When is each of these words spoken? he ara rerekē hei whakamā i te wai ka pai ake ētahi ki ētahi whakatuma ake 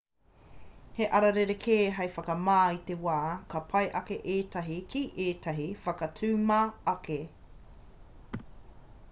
he 0.99 1.05
ara 1.17 1.27
rerekē 1.35 1.75
hei 1.97 2.07
whakamā 2.15 2.55
i 2.77 2.79
te 2.87 2.95
wai 3.03 3.19
ka 3.55 3.61
pai 3.75 3.83
ake 4.01 4.19
ētahi 4.37 4.79
ki 4.95 5.05
ētahi 5.27 5.69
whakatuma 5.85 6.59
ake 6.97 7.21